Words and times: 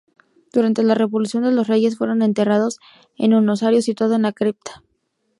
Durante 0.51 0.81
la 0.81 0.95
Revolución 0.95 1.55
los 1.55 1.67
reyes 1.67 1.95
fueron 1.95 2.23
enterrados 2.23 2.79
en 3.17 3.35
un 3.35 3.47
osario 3.51 3.83
situado 3.83 4.15
en 4.15 4.23
la 4.23 4.31
cripta. 4.33 4.81